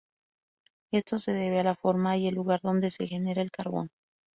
[0.91, 3.91] Esto se debe a la forma y el lugar donde se genera el carbón.